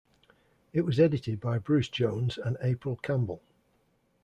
[0.73, 3.43] It was edited by Bruce Jones and April Campbell.